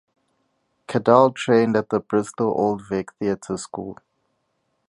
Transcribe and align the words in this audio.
Cadell 0.87 1.29
trained 1.31 1.75
at 1.77 1.89
the 1.89 1.99
Bristol 1.99 2.55
Old 2.57 2.81
Vic 2.89 3.11
Theatre 3.19 3.55
School. 3.55 3.99